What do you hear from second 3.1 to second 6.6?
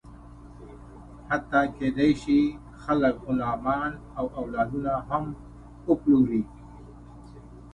غلامان او اولادونه هم وپلوري.